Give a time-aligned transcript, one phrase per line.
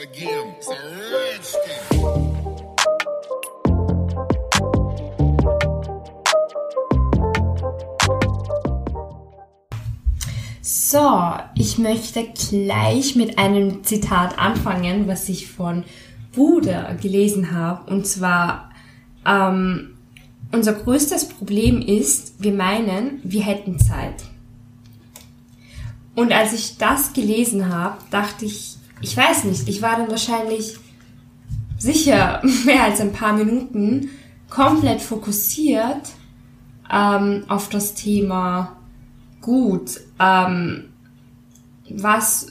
[0.00, 0.54] again.
[10.62, 15.84] So, ich möchte gleich mit einem Zitat anfangen, was ich von
[16.32, 17.90] Buddha gelesen habe.
[17.92, 18.70] Und zwar,
[19.26, 19.98] ähm,
[20.52, 24.24] unser größtes Problem ist, wir meinen, wir hätten Zeit.
[26.16, 30.78] Und als ich das gelesen habe, dachte ich, ich weiß nicht, ich war dann wahrscheinlich
[31.78, 34.10] sicher mehr als ein paar Minuten
[34.48, 36.12] komplett fokussiert
[36.92, 38.76] ähm, auf das Thema
[39.40, 40.90] gut, ähm,
[41.88, 42.48] was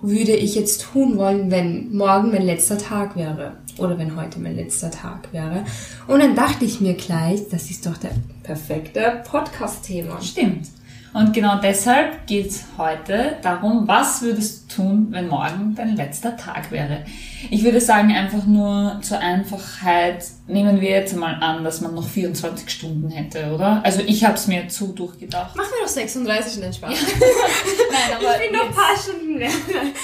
[0.00, 4.56] würde ich jetzt tun wollen, wenn morgen mein letzter Tag wäre oder wenn heute mein
[4.56, 5.64] letzter Tag wäre.
[6.06, 8.10] Und dann dachte ich mir gleich, das ist doch der
[8.42, 10.20] perfekte Podcast-Thema.
[10.20, 10.68] Stimmt.
[11.14, 16.36] Und genau deshalb geht es heute darum, was würdest du tun, wenn morgen dein letzter
[16.36, 17.04] Tag wäre.
[17.50, 22.06] Ich würde sagen, einfach nur zur Einfachheit nehmen wir jetzt mal an, dass man noch
[22.06, 23.80] 24 Stunden hätte, oder?
[23.84, 25.56] Also ich habe es mir zu durchgedacht.
[25.56, 26.90] Machen wir doch 36 und dann Spaß.
[26.98, 29.50] Nein, aber Ich bin noch ein paar Stunden mehr.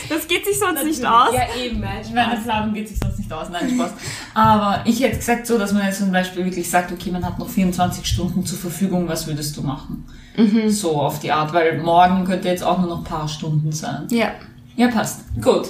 [0.08, 1.34] Das geht sich sonst nicht aus.
[1.34, 1.80] Ja, eben.
[1.80, 3.48] Meine Planung geht sich sonst nicht aus.
[3.50, 3.90] Nein, Spaß.
[4.34, 7.38] Aber ich hätte gesagt so, dass man jetzt zum Beispiel wirklich sagt, okay, man hat
[7.38, 10.04] noch 24 Stunden zur Verfügung, was würdest du machen?
[10.68, 14.06] So auf die Art, weil morgen könnte jetzt auch nur noch ein paar Stunden sein.
[14.10, 14.30] Ja.
[14.76, 15.20] Ja, passt.
[15.42, 15.68] Gut.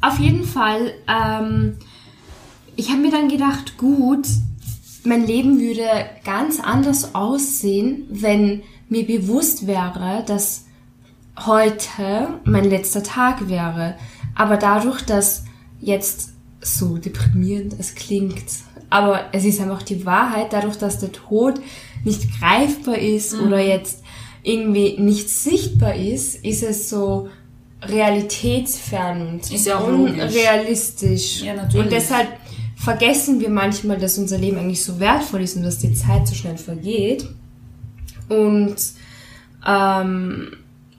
[0.00, 1.76] Auf jeden Fall, ähm,
[2.76, 4.26] ich habe mir dann gedacht, gut,
[5.04, 5.86] mein Leben würde
[6.24, 10.66] ganz anders aussehen, wenn mir bewusst wäre, dass
[11.44, 13.96] heute mein letzter Tag wäre.
[14.34, 15.44] Aber dadurch, dass
[15.80, 18.44] jetzt so deprimierend es klingt,
[18.90, 21.60] aber es ist einfach die Wahrheit, dadurch, dass der Tod
[22.04, 24.02] nicht greifbar ist oder jetzt
[24.46, 27.28] irgendwie nicht sichtbar ist, ist es so
[27.82, 31.42] realitätsfern und Ist ja unrealistisch.
[31.42, 31.54] Ja.
[31.62, 32.28] Und deshalb
[32.76, 36.34] vergessen wir manchmal, dass unser Leben eigentlich so wertvoll ist und dass die Zeit so
[36.34, 37.28] schnell vergeht.
[38.28, 38.76] Und,
[39.66, 40.52] ähm,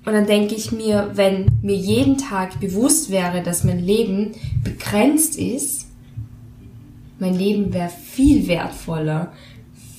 [0.05, 4.33] und dann denke ich mir, wenn mir jeden Tag bewusst wäre, dass mein Leben
[4.63, 5.87] begrenzt ist,
[7.19, 9.31] mein Leben wäre viel wertvoller,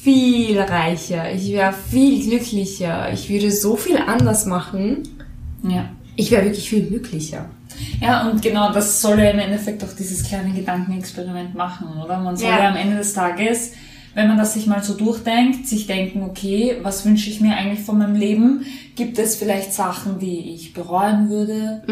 [0.01, 5.03] viel reicher, ich wäre viel glücklicher, ich würde so viel anders machen,
[5.63, 5.87] Ja.
[6.17, 7.47] ich wäre wirklich viel glücklicher.
[8.01, 12.19] Ja, und genau das soll ja im Endeffekt auch dieses kleine Gedankenexperiment machen, oder?
[12.19, 12.59] Man soll Ja.
[12.63, 12.69] ja.
[12.71, 13.73] am Ende des Tages,
[14.15, 17.81] wenn man das sich mal so durchdenkt, sich denken, okay, was wünsche ich mir eigentlich
[17.85, 18.65] von meinem Leben?
[18.97, 21.83] Gibt es vielleicht Sachen, die ich bereuen würde?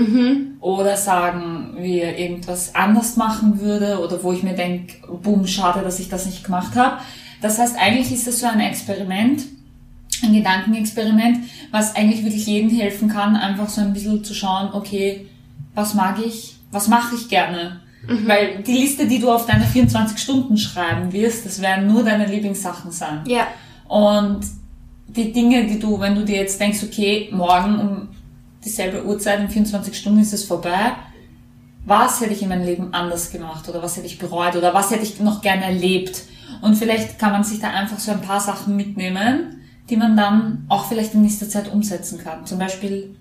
[0.60, 4.00] Oder sagen, wie irgendwas anders machen würde?
[4.00, 6.96] Oder wo ich mir denke, boom, schade, dass ich das nicht gemacht habe.
[7.40, 9.44] Das heißt, eigentlich ist das so ein Experiment,
[10.22, 11.38] ein Gedankenexperiment,
[11.70, 15.28] was eigentlich wirklich jedem helfen kann, einfach so ein bisschen zu schauen, okay,
[15.74, 17.80] was mag ich, was mache ich gerne.
[18.08, 22.26] Weil die Liste, die du auf deine 24 Stunden schreiben wirst, das werden nur deine
[22.26, 23.24] Lieblingssachen sein.
[23.26, 23.48] Ja.
[23.88, 24.40] Und
[25.08, 28.08] die Dinge, die du, wenn du dir jetzt denkst, okay, morgen um
[28.64, 30.92] dieselbe Uhrzeit in 24 Stunden ist es vorbei,
[31.84, 34.90] was hätte ich in meinem Leben anders gemacht oder was hätte ich bereut oder was
[34.90, 36.22] hätte ich noch gerne erlebt.
[36.62, 40.66] Und vielleicht kann man sich da einfach so ein paar Sachen mitnehmen, die man dann
[40.68, 42.44] auch vielleicht in nächster Zeit umsetzen kann.
[42.44, 43.16] Zum Beispiel,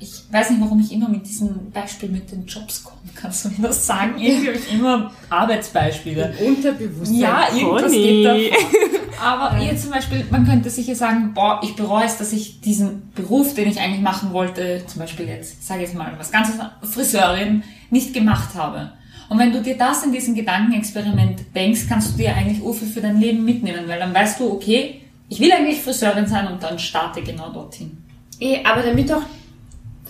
[0.00, 2.98] ich weiß nicht, warum ich immer mit diesem Beispiel mit den Jobs komme.
[3.14, 4.18] Kannst du mir das sagen?
[4.18, 6.34] Irgendwie habe ich immer Arbeitsbeispiele.
[6.44, 7.20] Unterbewusstsein.
[7.20, 8.34] Ja, irgendwas geht da.
[9.22, 13.10] Aber ihr zum Beispiel, man könnte sicher sagen, boah, ich bereue es, dass ich diesen
[13.14, 16.56] Beruf, den ich eigentlich machen wollte, zum Beispiel jetzt, sage ich jetzt mal, was ganzes
[16.82, 18.92] Friseurin, nicht gemacht habe.
[19.28, 23.00] Und wenn du dir das in diesem Gedankenexperiment denkst, kannst du dir eigentlich Ufe für
[23.00, 26.78] dein Leben mitnehmen, weil dann weißt du, okay, ich will eigentlich Friseurin sein und dann
[26.78, 27.96] starte genau dorthin.
[28.40, 29.22] Eh, aber damit auch,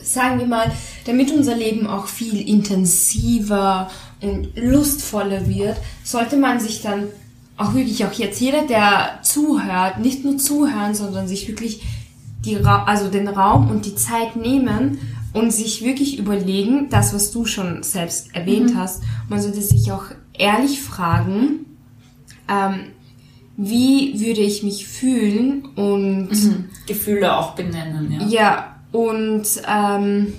[0.02, 0.70] sagen wir mal,
[1.06, 7.08] damit unser Leben auch viel intensiver und lustvoller wird, sollte man sich dann
[7.56, 11.82] auch wirklich auch jetzt jeder, der zuhört, nicht nur zuhören, sondern sich wirklich
[12.44, 14.98] die also den Raum und die Zeit nehmen
[15.34, 20.04] und sich wirklich überlegen, das, was du schon selbst erwähnt hast, man sollte sich auch
[20.32, 21.66] ehrlich fragen,
[22.48, 22.86] ähm,
[23.56, 26.30] wie würde ich mich fühlen und
[26.86, 28.26] Gefühle auch benennen, ja.
[28.26, 30.32] ja, und ähm,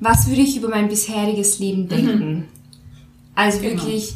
[0.00, 2.44] was würde ich über mein bisheriges Leben denken?
[3.34, 3.72] Also Genau.
[3.82, 4.14] wirklich,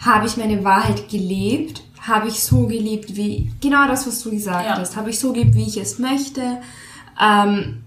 [0.00, 1.82] habe ich meine Wahrheit gelebt?
[2.00, 4.76] Habe ich so gelebt, wie, genau das, was du gesagt Ja.
[4.78, 6.58] hast, habe ich so gelebt, wie ich es möchte?
[7.20, 7.78] Ähm,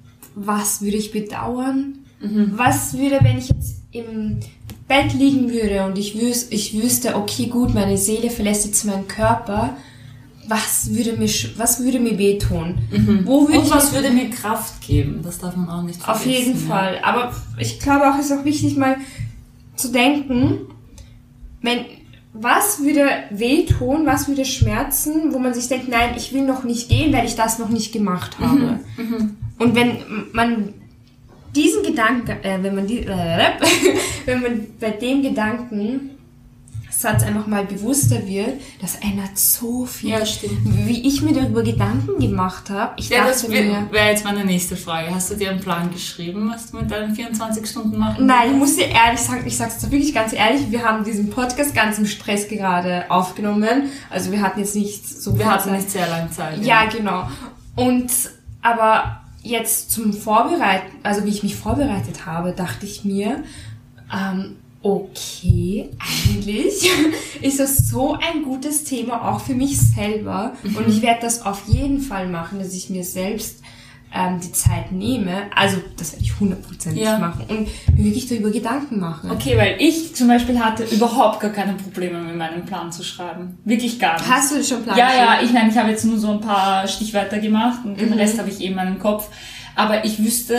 [0.46, 2.00] was würde ich bedauern?
[2.22, 2.54] Mhm.
[2.56, 4.40] Was würde, wenn ich jetzt im
[4.88, 9.08] Bett liegen würde und ich, wüs ich wüsste, okay, gut, meine Seele verlässt jetzt meinen
[9.08, 9.76] Körper,
[10.48, 12.80] was würde mir, was würde mir wehtun?
[13.24, 15.22] Wo würde Und was würde mir Kraft geben?
[15.24, 16.22] Das darf man auch nicht vergessen.
[16.22, 16.68] Auf jeden ja.
[16.68, 17.00] Fall.
[17.04, 18.98] Aber ich glaube auch, es ist auch wichtig, mal
[19.76, 20.62] zu denken,
[21.62, 21.86] wenn,
[22.34, 26.90] was würde wehtun, was würde schmerzen, wo man sich denkt, nein, ich will noch nicht
[26.90, 28.80] gehen, weil ich das noch nicht gemacht habe.
[29.60, 29.98] Und wenn
[30.32, 30.74] man
[31.56, 33.52] diesen Gedanken, äh, wenn man die, äh,
[34.26, 36.12] wenn man bei dem Gedanken
[37.00, 40.10] Satz einfach mal bewusster wird, das ändert so viel.
[40.10, 40.60] Ja, stimmt.
[40.86, 42.94] Wie ich mir darüber Gedanken gemacht habe.
[42.98, 45.14] Ich Ja, das dachte wäre mir, wär jetzt meine nächste Frage.
[45.16, 48.58] Hast du dir einen Plan geschrieben, was du mit deinen 24 Stunden machen Nein, ich
[48.58, 51.98] muss dir ehrlich sagen, ich sag's dir wirklich ganz ehrlich, wir haben diesen Podcast ganz
[52.00, 53.84] im Stress gerade aufgenommen.
[54.10, 55.78] Also wir hatten jetzt nicht so Wir viel hatten Zeit.
[55.78, 56.66] nicht sehr lange Zeit.
[56.66, 57.30] Ja, genau.
[57.78, 58.12] Und
[58.62, 63.44] aber jetzt zum Vorbereiten, also wie ich mich vorbereitet habe, dachte ich mir,
[64.14, 66.90] ähm, okay, eigentlich
[67.42, 70.54] ist das so ein gutes Thema auch für mich selber.
[70.64, 73.62] Und ich werde das auf jeden Fall machen, dass ich mir selbst
[74.14, 75.44] ähm, die Zeit nehme.
[75.56, 77.20] Also das werde ich hundertprozentig Ja.
[77.20, 77.68] machen und
[77.98, 79.30] mir wirklich darüber Gedanken machen.
[79.32, 83.58] Okay, weil ich zum Beispiel hatte überhaupt gar keine Probleme mit meinem Plan zu schreiben.
[83.66, 84.30] Wirklich gar nicht.
[84.30, 84.98] Hast du schon Plan?
[84.98, 87.98] Ja, ja, ich meine, ich habe jetzt nur so ein paar Stichwörter gemacht und Mhm.
[88.10, 89.30] den Rest habe ich eben in meinem Kopf.
[89.76, 90.58] Aber ich wüsste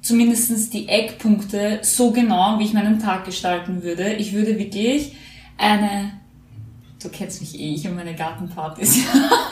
[0.00, 4.14] zumindestens die Eckpunkte so genau, wie ich meinen Tag gestalten würde.
[4.14, 5.12] Ich würde wirklich
[5.58, 6.12] eine,
[7.02, 8.98] du kennst mich eh, ich und meine Gartenpartys.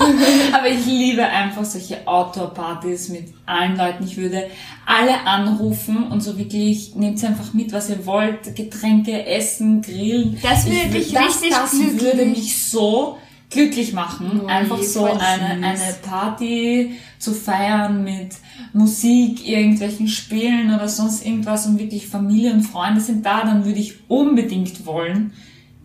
[0.53, 4.05] Aber ich liebe einfach solche Outdoor-Partys mit allen Leuten.
[4.05, 4.49] Ich würde
[4.85, 8.55] alle anrufen und so wirklich, nehmt einfach mit, was ihr wollt.
[8.57, 10.39] Getränke, Essen, Grillen.
[10.43, 12.03] Das würde wür- mich das, richtig das glücklich.
[12.03, 18.35] würde mich so glücklich machen, Oh, einfach so eine, eine Party zu feiern mit
[18.73, 23.79] Musik, irgendwelchen Spielen oder sonst irgendwas und wirklich Familie und Freunde sind da, dann würde
[23.79, 25.33] ich unbedingt wollen,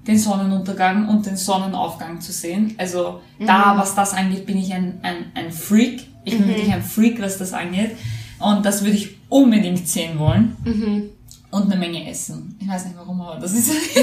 [0.07, 2.74] den Sonnenuntergang und den Sonnenaufgang zu sehen.
[2.77, 3.48] Also Mhm.
[3.48, 6.07] da, was das angeht, bin ich ein, ein, ein Freak.
[6.25, 6.38] Ich Mhm.
[6.39, 7.92] bin wirklich ein Freak, was das angeht.
[8.39, 10.56] Und das würde ich unbedingt sehen wollen.
[10.65, 11.09] Mhm.
[11.51, 12.57] Und eine Menge essen.
[12.62, 13.69] Ich weiß nicht warum, aber das ist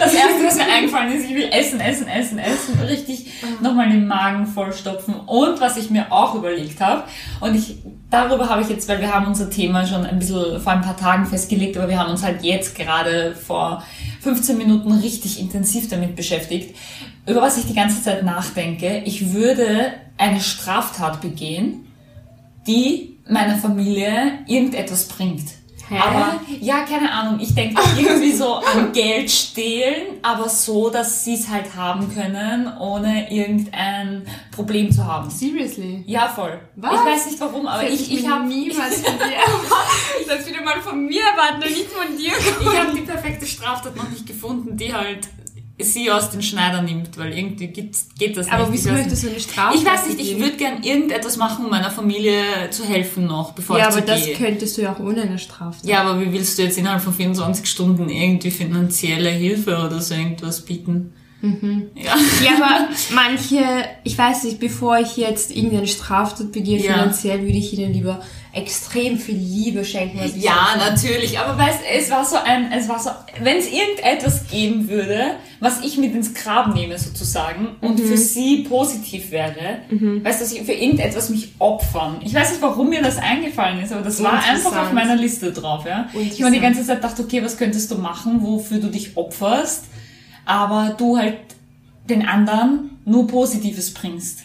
[0.00, 1.26] das Erste, was mir eingefallen ist.
[1.26, 2.80] Ich will essen, essen, essen, essen.
[2.80, 3.26] Richtig
[3.60, 5.14] nochmal den Magen vollstopfen.
[5.14, 7.04] Und was ich mir auch überlegt habe,
[7.40, 7.76] und ich,
[8.10, 10.96] darüber habe ich jetzt, weil wir haben unser Thema schon ein bisschen vor ein paar
[10.96, 13.84] Tagen festgelegt, aber wir haben uns halt jetzt gerade vor
[14.22, 16.74] 15 Minuten richtig intensiv damit beschäftigt,
[17.26, 19.02] über was ich die ganze Zeit nachdenke.
[19.04, 21.86] Ich würde eine Straftat begehen,
[22.66, 25.57] die meiner Familie irgendetwas bringt.
[25.88, 25.98] Hä?
[25.98, 27.40] Aber ja, keine Ahnung.
[27.40, 32.70] Ich denke irgendwie so an Geld stehlen, aber so, dass sie es halt haben können,
[32.78, 35.30] ohne irgendein Problem zu haben.
[35.30, 36.04] Seriously?
[36.06, 36.60] Ja, voll.
[36.76, 36.92] Was?
[36.92, 40.28] Ich weiß nicht warum, aber ich, ich habe niemals von dir erwartet.
[40.28, 42.32] Das wieder mal von mir erwarten und nicht von dir.
[42.60, 45.28] ich hab die perfekte Straftat noch nicht gefunden, die halt
[45.80, 48.72] sie aus den Schneider nimmt, weil irgendwie gibt's, geht das Aber nicht.
[48.72, 49.76] wieso Ich weiß möchtest du eine Strafe?
[49.78, 53.78] Ich weiß nicht, ich würde gern irgendetwas machen, um meiner Familie zu helfen noch, bevor
[53.78, 54.34] Ja, ich aber zu das gehe.
[54.34, 55.86] könntest du ja auch ohne eine Strafe.
[55.86, 60.14] Ja, aber wie willst du jetzt innerhalb von 24 Stunden irgendwie finanzielle Hilfe oder so
[60.14, 61.12] irgendwas bieten?
[61.40, 62.16] Ja.
[62.44, 63.62] Ja, aber manche,
[64.02, 66.94] ich weiß nicht, bevor ich jetzt irgendeine Straftat begehe, Ja.
[66.94, 68.20] finanziell würde ich ihnen lieber
[68.52, 70.18] extrem viel Liebe schenken.
[70.36, 74.88] Ja, natürlich, aber weißt, es war so ein, es war so, wenn es irgendetwas geben
[74.88, 80.44] würde, was ich mit ins Grab nehme sozusagen und für sie positiv wäre, weißt du,
[80.44, 82.16] dass ich für irgendetwas mich opfern.
[82.24, 85.52] Ich weiß nicht, warum mir das eingefallen ist, aber das war einfach auf meiner Liste
[85.52, 86.08] drauf, ja.
[86.14, 89.84] Ich mir die ganze Zeit dachte, okay, was könntest du machen, wofür du dich opferst,
[90.48, 91.36] aber du halt
[92.08, 94.40] den anderen nur Positives bringst.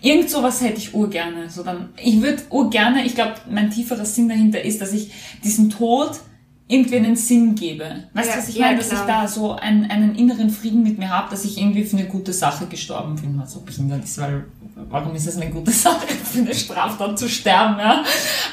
[0.00, 1.50] Irgend sowas hätte ich urgerne.
[1.50, 5.10] So dann, ich würde urgerne, ich glaube, mein tieferer Sinn dahinter ist, dass ich
[5.42, 6.20] diesem Tod
[6.68, 8.04] irgendwie einen Sinn gebe.
[8.12, 8.78] Weißt du, Ja, was ich ja, meine?
[8.78, 9.00] Dass klar.
[9.00, 12.06] ich da so einen, einen inneren Frieden mit mir habe, dass ich irgendwie für eine
[12.06, 14.44] gute Sache gestorben bin, was so behindert ist, weil
[14.90, 18.04] warum ist es eine gute Sache, für eine Straftat zu sterben, ja?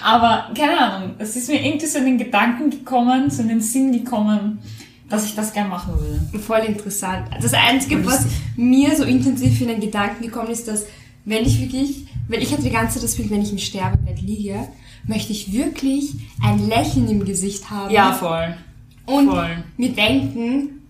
[0.03, 3.61] Aber keine Ahnung, es ist mir irgendwie so in den Gedanken gekommen, so in den
[3.61, 4.59] Sinn gekommen,
[5.09, 6.39] dass ich das gern machen würde.
[6.39, 7.29] Voll interessant.
[7.41, 10.85] Das Einzige, Voll was mir so intensiv in den Gedanken gekommen ist, dass
[11.25, 14.21] wenn ich wirklich, weil ich hatte die ganze Zeit das Bild, wenn ich im Sterbebett
[14.21, 14.67] liege,
[15.07, 17.93] möchte ich wirklich ein Lächeln im Gesicht haben.
[18.13, 18.55] voll.
[19.05, 19.63] und voll.
[19.77, 20.81] mir denken,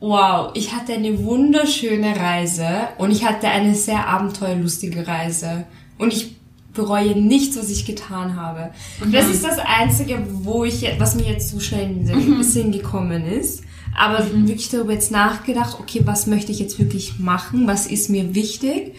[0.00, 5.64] wow, ich hatte eine wunderschöne Reise und ich hatte eine sehr abenteuerlustige Reise
[5.98, 6.37] und ich
[6.78, 8.70] bereue nichts, was ich getan habe.
[9.12, 13.26] Das ist das Einzige, wo ich, was mir jetzt so schnell in den Sinn gekommen
[13.26, 13.62] ist.
[13.96, 17.66] Aber wirklich darüber jetzt nachgedacht, okay, was möchte ich jetzt wirklich machen?
[17.66, 18.94] Was ist mir wichtig?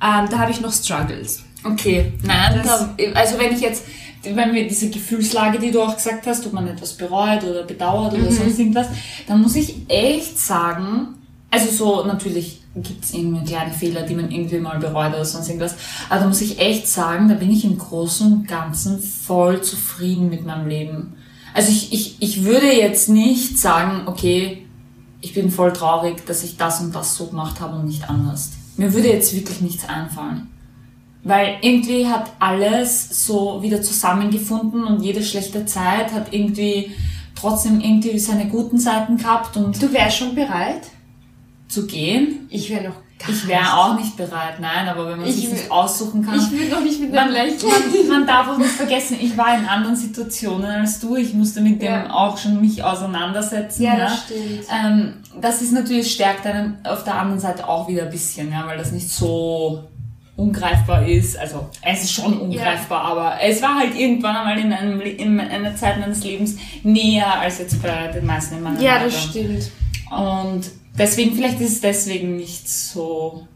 [0.00, 1.42] Ähm, da habe ich noch Struggles.
[1.64, 3.82] Okay, nein, Das- da, also wenn ich jetzt,
[4.22, 8.14] wenn wir diese Gefühlslage, die du auch gesagt hast, ob man etwas bereut oder bedauert
[8.14, 8.86] oder sonst irgendwas,
[9.26, 11.14] dann muss ich echt sagen,
[11.50, 15.76] also so natürlich gibt's irgendwie kleine Fehler, die man irgendwie mal bereut oder sonst irgendwas.
[16.08, 20.28] Aber da muss ich echt sagen, da bin ich im Großen und Ganzen voll zufrieden
[20.28, 21.14] mit meinem Leben.
[21.54, 24.66] Also ich, ich, ich würde jetzt nicht sagen, okay,
[25.22, 28.52] ich bin voll traurig, dass ich das und das so gemacht habe und nicht anders.
[28.76, 30.48] Mir würde jetzt wirklich nichts einfallen.
[31.24, 36.92] Weil irgendwie hat alles so wieder zusammengefunden und jede schlechte Zeit hat irgendwie
[37.34, 40.82] trotzdem irgendwie seine guten Seiten gehabt und Du wärst schon bereit?
[41.68, 42.46] Zu gehen.
[42.50, 45.50] Ich wäre noch gar Ich wäre auch nicht bereit, nein, aber wenn man Ich sich
[45.50, 46.38] nicht aussuchen kann.
[46.38, 47.72] Ich will noch nicht mit einem Lächeln.
[48.08, 51.16] man, man darf auch nicht vergessen, ich war in anderen Situationen als du.
[51.16, 52.10] Ich musste mit dem Ja.
[52.12, 53.82] auch schon mich auseinandersetzen.
[53.82, 54.64] Ja, Ja, das stimmt.
[54.84, 58.66] Ähm, das ist natürlich stärkt einen auf der anderen Seite auch wieder ein bisschen, ja,
[58.66, 59.84] weil das nicht so
[60.36, 61.38] ungreifbar ist.
[61.38, 65.74] Also es ist schon ungreifbar, aber es war halt irgendwann einmal in, einem, in einer
[65.74, 69.04] Zeit meines Lebens näher als jetzt bei den meisten in meinem Ja, Alter.
[69.06, 69.70] das stimmt.
[70.10, 70.62] Und
[70.98, 73.46] deswegen, vielleicht ist es deswegen nicht so.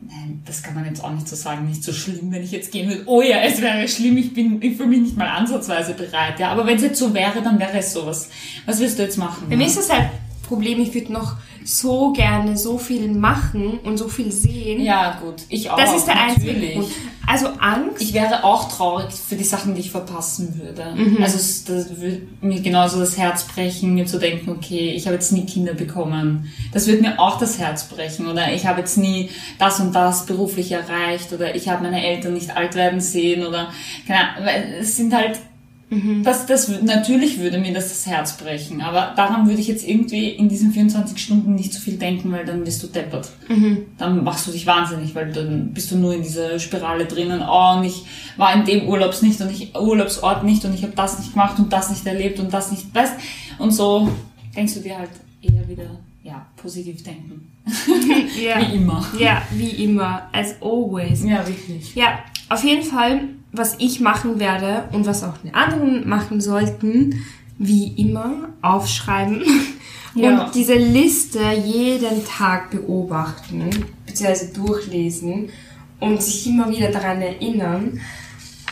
[0.00, 2.72] Nein, das kann man jetzt auch nicht so sagen, nicht so schlimm, wenn ich jetzt
[2.72, 3.04] gehen würde.
[3.06, 6.38] Oh ja, es wäre schlimm, ich bin, ich fühle mich nicht mal ansatzweise bereit.
[6.38, 8.28] Ja, aber wenn es jetzt so wäre, dann wäre es sowas.
[8.66, 9.48] Was willst du jetzt machen?
[9.48, 10.10] Bei mir ist das halt
[10.52, 14.82] Problem, ich würde noch so gerne so viel machen und so viel sehen.
[14.82, 15.76] ja, gut, ich auch.
[15.76, 16.74] das ist der einzige natürlich.
[16.74, 16.92] Grund.
[17.26, 18.02] Also Angst.
[18.02, 20.94] Ich wäre auch traurig für die Sachen, die ich verpassen würde.
[20.94, 21.22] Mhm.
[21.22, 25.32] Also das würde mir genauso das Herz brechen, mir zu denken, okay, ich habe jetzt
[25.32, 26.52] nie Kinder bekommen.
[26.72, 28.26] Das würde mir auch das Herz brechen.
[28.26, 31.32] Oder ich habe jetzt nie das und das beruflich erreicht.
[31.32, 33.46] Oder ich habe meine Eltern nicht alt werden sehen.
[33.46, 33.70] Oder
[34.06, 35.38] keine Ahnung, weil es sind halt
[35.92, 36.22] Mhm.
[36.22, 40.30] das, das, natürlich würde mir das das Herz brechen, aber daran würde ich jetzt irgendwie
[40.30, 43.28] in diesen 24 Stunden nicht so viel denken, weil dann bist du deppert.
[43.48, 43.84] Mhm.
[43.98, 47.42] Dann machst du dich wahnsinnig, weil dann bist du nur in dieser Spirale drinnen.
[47.46, 48.04] Oh, und ich
[48.38, 51.58] war in dem Urlaubs nicht und ich Urlaubsort nicht und ich habe das nicht gemacht
[51.58, 53.14] und das nicht erlebt und das nicht, weißt?
[53.58, 54.10] Und so
[54.56, 55.10] denkst du dir halt
[55.42, 55.90] eher wieder,
[56.22, 57.52] ja, positiv denken.
[58.42, 58.60] ja.
[58.60, 59.06] Wie immer.
[59.18, 60.28] ja, wie immer.
[60.32, 61.22] As always.
[61.22, 61.94] Ja, wirklich.
[61.94, 67.24] Ja, auf jeden Fall, was ich machen werde und was auch die anderen machen sollten,
[67.58, 69.42] wie immer, aufschreiben
[70.14, 70.44] Ja.
[70.44, 73.70] und diese Liste jeden Tag beobachten,
[74.04, 75.48] beziehungsweise durchlesen
[76.00, 77.98] und sich immer wieder daran erinnern.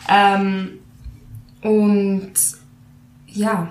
[0.06, 0.80] Ähm,
[1.62, 2.32] und
[3.26, 3.70] ja,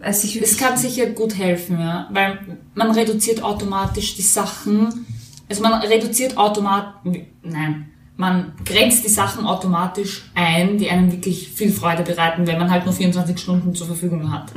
[0.00, 2.38] also ich Es kann sicher gut helfen, ja, weil
[2.74, 5.06] man reduziert automatisch die Sachen,
[5.48, 11.72] also man reduziert automatisch, nein, man grenzt die Sachen automatisch ein, die einem wirklich viel
[11.72, 14.52] Freude bereiten, wenn man halt nur 24 Stunden zur Verfügung hat.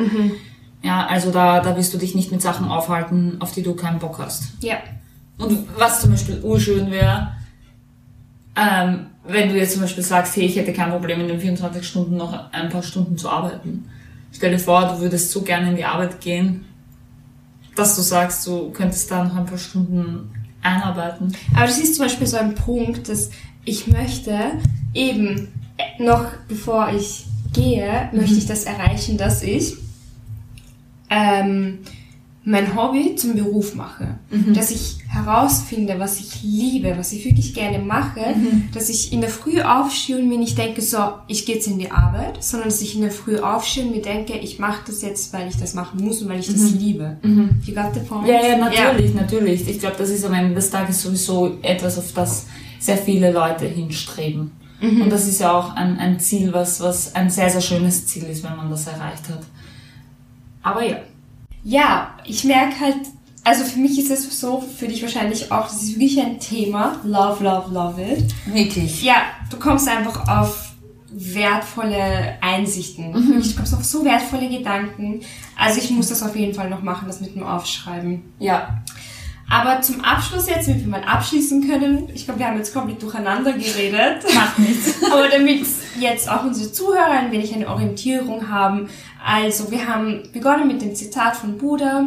[0.84, 4.00] Ja, also da, da wirst du dich nicht mit Sachen aufhalten, auf die du keinen
[4.00, 4.52] Bock hast.
[4.62, 4.78] ja,
[5.40, 7.32] Und was zum Beispiel urschön wäre,
[8.56, 11.86] ähm, wenn du jetzt zum Beispiel sagst, hey, ich hätte kein Problem, in den 24
[11.86, 13.90] Stunden noch ein paar Stunden zu arbeiten.
[14.32, 16.66] Stell dir vor, du würdest so gerne in die Arbeit gehen,
[17.76, 21.36] dass du sagst, du könntest da noch ein paar Stunden einarbeiten.
[21.56, 23.30] Aber das ist zum Beispiel so ein Punkt, dass
[23.68, 24.34] ich möchte
[24.94, 25.50] eben
[26.00, 29.76] noch bevor ich gehe, möchte ich das erreichen, dass ich
[31.10, 31.80] ähm,
[32.46, 34.20] mein Hobby zum Beruf mache.
[34.54, 38.22] Dass ich herausfinde, was ich liebe, was ich wirklich gerne mache.
[38.74, 40.98] Dass ich in der Früh aufstehe und mir nicht denke, so,
[41.28, 44.02] ich gehe jetzt in die Arbeit, sondern dass ich in der Früh aufstehe und mir
[44.02, 47.18] denke, ich mache das jetzt, weil ich das machen muss und weil ich das liebe.
[47.66, 48.28] You got the point?
[48.28, 49.68] Ja, ja, natürlich, natürlich.
[49.68, 52.46] Ich glaube, das ist am Ende des Tages sowieso etwas, auf das
[52.88, 54.52] sehr viele Leute hinstreben.
[54.80, 58.24] Und das ist ja auch ein, ein Ziel, was, was ein sehr, sehr schönes Ziel
[58.24, 59.42] ist, wenn man das erreicht hat.
[60.62, 60.98] Aber ja.
[61.64, 62.96] Ja, ich merke halt,
[63.44, 67.00] also für mich ist es so, für dich wahrscheinlich auch, das ist wirklich ein Thema.
[67.04, 68.34] Love, love, love it.
[68.46, 69.04] Wirklich.
[69.04, 69.16] Ja,
[69.50, 70.74] du kommst einfach auf
[71.10, 73.14] wertvolle Einsichten.
[73.14, 75.22] Wirklich, Du kommst auf so wertvolle Gedanken.
[75.58, 78.22] Also ich muss das auf jeden Fall noch machen, das mit dem Aufschreiben.
[78.40, 78.84] Ja.
[79.50, 83.02] Aber zum Abschluss jetzt, damit wir mal abschließen können, ich glaube, wir haben jetzt komplett
[83.02, 84.26] durcheinander geredet.
[84.36, 85.02] Macht nichts.
[85.12, 85.66] Aber damit
[86.00, 88.90] jetzt auch unsere Zuhörer ein wenig eine Orientierung haben.
[89.26, 92.06] Also, wir haben begonnen mit dem Zitat von Buddha,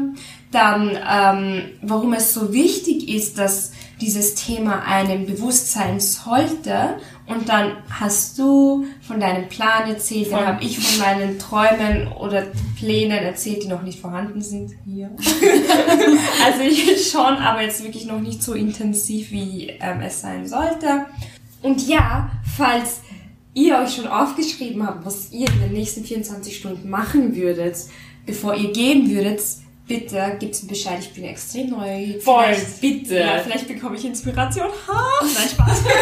[0.50, 6.96] dann, ähm, warum es so wichtig ist, dass dieses Thema einem bewusst sein sollte.
[7.30, 12.46] Und dann hast du von deinem Plan erzählt, dann habe ich von meinen Träumen oder
[12.76, 15.10] Plänen erzählt, die noch nicht vorhanden sind hier.
[16.44, 21.06] also ich schon, aber jetzt wirklich noch nicht so intensiv, wie ähm, es sein sollte.
[21.62, 23.00] Und ja, falls
[23.54, 27.76] ihr euch schon aufgeschrieben habt, was ihr in den nächsten 24 Stunden machen würdet,
[28.26, 29.40] bevor ihr gehen würdet,
[29.90, 32.22] bitte gebt mir Bescheid, ich bin extrem neugierig.
[32.22, 33.18] Voll, Vielleicht- bitte.
[33.18, 34.68] Ja, vielleicht bekomme ich Inspiration.
[34.88, 35.02] Ha!
[35.22, 35.82] Nein, Spaß.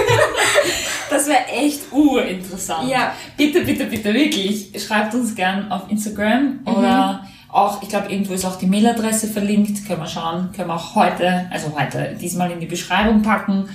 [1.10, 2.90] Das wäre echt urinteressant.
[2.90, 3.14] Ja.
[3.34, 4.70] Bitte, bitte, bitte, wirklich.
[4.86, 9.86] Schreibt uns gern auf Instagram oder Auch, ich glaube, irgendwo ist auch die Mailadresse verlinkt.
[9.86, 10.50] Können wir schauen.
[10.54, 13.70] Können wir auch heute, also heute, diesmal in die Beschreibung packen.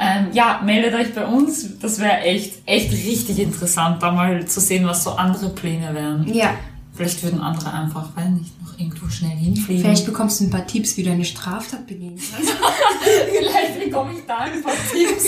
[0.00, 1.78] Ähm, ja, meldet euch bei uns.
[1.78, 6.32] Das wäre echt, echt richtig interessant, da mal zu sehen, was so andere Pläne wären.
[6.32, 6.54] Ja.
[6.98, 9.82] Vielleicht würden andere einfach, weil nicht, noch irgendwo schnell hinfliegen.
[9.84, 12.52] Vielleicht bekommst du ein paar Tipps, wie du eine Straftat begehen kannst.
[13.38, 15.24] Vielleicht bekomme ich da ein paar Tipps.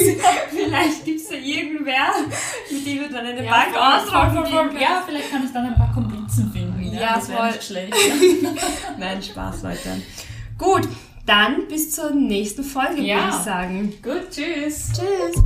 [0.50, 2.08] Vielleicht gibt's da irgendwer,
[2.72, 5.92] mit dem du dann eine Ja, Bank ausrauben ja, vielleicht kann ich dann ein paar
[5.94, 6.92] Komplizen finden.
[6.92, 7.50] Ja, das wäre voll.
[7.52, 7.94] nicht schlecht.
[8.98, 10.02] Nein, Spaß, Leute.
[10.58, 10.88] Gut,
[11.24, 13.16] dann bis zur nächsten Folge, Ja.
[13.16, 13.92] würde ich sagen.
[14.02, 14.88] Gut, tschüss.
[14.92, 15.42] Tschüss.